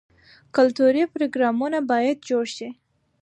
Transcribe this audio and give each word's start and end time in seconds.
کلتوري 0.55 1.03
پروګرامونه 1.13 1.77
باید 1.91 2.17
جوړ 2.29 2.45
شي. 2.55 2.69